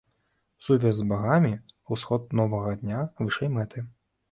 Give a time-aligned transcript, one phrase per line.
[0.67, 1.51] Сувязь з багамі,
[1.97, 3.89] усход новага дня, вышэй мэты.